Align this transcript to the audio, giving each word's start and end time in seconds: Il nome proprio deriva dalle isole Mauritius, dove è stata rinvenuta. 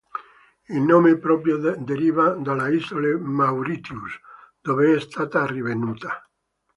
Il 0.69 0.81
nome 0.81 1.19
proprio 1.19 1.57
deriva 1.77 2.31
dalle 2.31 2.73
isole 2.73 3.15
Mauritius, 3.19 4.19
dove 4.59 4.95
è 4.95 4.99
stata 4.99 5.45
rinvenuta. 5.45 6.27